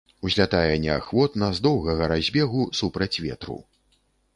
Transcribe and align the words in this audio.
Узлятае 0.27 0.71
неахвотна, 0.85 1.51
з 1.59 1.63
доўгага 1.67 2.03
разбегу 2.15 2.67
супраць 2.83 3.15
ветру. 3.29 3.65